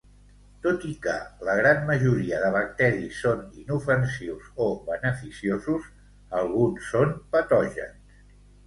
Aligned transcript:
Tot 0.61 0.85
i 0.91 0.93
que 1.03 1.13
la 1.49 1.53
gran 1.59 1.83
majoria 1.89 2.39
de 2.45 2.49
bacteris 2.57 3.19
són 3.27 3.45
inofensius 3.65 4.49
o 4.67 4.71
beneficiosos, 4.91 5.87
alguns 6.43 6.91
són 6.97 7.15
patògens. 7.35 8.23